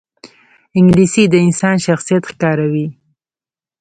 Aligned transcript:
انګلیسي 0.77 1.23
د 1.29 1.35
انسان 1.45 1.75
شخصیت 1.85 2.23
ښکاروي 2.31 2.87